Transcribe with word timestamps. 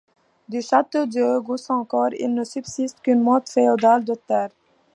Du 0.49 0.63
château 0.63 1.05
de 1.05 1.37
Goussancourt, 1.37 2.15
il 2.17 2.33
ne 2.33 2.43
subsiste 2.43 2.99
qu'une 3.03 3.21
motte 3.21 3.49
féodale 3.49 4.03
de 4.03 4.15
terre. 4.15 4.49